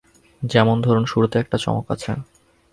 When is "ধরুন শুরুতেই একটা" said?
0.81-1.57